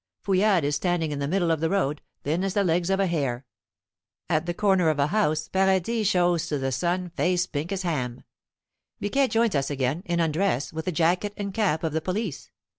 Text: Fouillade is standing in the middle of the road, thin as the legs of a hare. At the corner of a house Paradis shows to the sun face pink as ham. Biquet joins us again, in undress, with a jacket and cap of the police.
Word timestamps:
Fouillade 0.23 0.63
is 0.63 0.75
standing 0.75 1.11
in 1.11 1.19
the 1.19 1.27
middle 1.27 1.51
of 1.51 1.59
the 1.59 1.69
road, 1.69 2.01
thin 2.23 2.43
as 2.43 2.55
the 2.55 2.63
legs 2.63 2.89
of 2.89 2.99
a 2.99 3.05
hare. 3.05 3.45
At 4.29 4.47
the 4.47 4.53
corner 4.55 4.89
of 4.89 4.97
a 4.97 5.05
house 5.05 5.47
Paradis 5.47 6.07
shows 6.07 6.47
to 6.47 6.57
the 6.57 6.71
sun 6.71 7.11
face 7.11 7.45
pink 7.45 7.71
as 7.71 7.83
ham. 7.83 8.23
Biquet 8.99 9.27
joins 9.27 9.53
us 9.53 9.69
again, 9.69 10.01
in 10.07 10.19
undress, 10.19 10.73
with 10.73 10.87
a 10.87 10.91
jacket 10.91 11.35
and 11.37 11.53
cap 11.53 11.83
of 11.83 11.93
the 11.93 12.01
police. 12.01 12.49